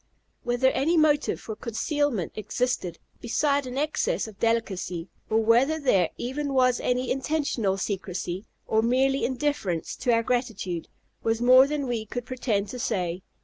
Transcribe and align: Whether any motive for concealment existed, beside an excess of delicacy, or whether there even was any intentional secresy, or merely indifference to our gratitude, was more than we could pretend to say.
Whether 0.41 0.69
any 0.71 0.97
motive 0.97 1.39
for 1.39 1.55
concealment 1.55 2.31
existed, 2.35 2.97
beside 3.19 3.67
an 3.67 3.77
excess 3.77 4.27
of 4.27 4.39
delicacy, 4.39 5.09
or 5.29 5.37
whether 5.41 5.79
there 5.79 6.09
even 6.17 6.53
was 6.55 6.79
any 6.79 7.11
intentional 7.11 7.77
secresy, 7.77 8.47
or 8.65 8.81
merely 8.81 9.23
indifference 9.23 9.95
to 9.97 10.11
our 10.11 10.23
gratitude, 10.23 10.87
was 11.21 11.39
more 11.39 11.67
than 11.67 11.85
we 11.85 12.07
could 12.07 12.25
pretend 12.25 12.67
to 12.69 12.79
say. 12.79 13.21